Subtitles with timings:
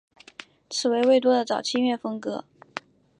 [0.67, 2.43] 此为魏多的早期音乐风格。